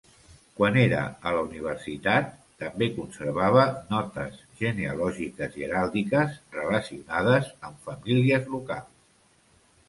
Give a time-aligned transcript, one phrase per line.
[0.59, 1.01] Quan era
[1.31, 2.31] a la universitat,
[2.63, 9.63] també conservava notes genealògiques i heràldiques relacionades amb famílies locals.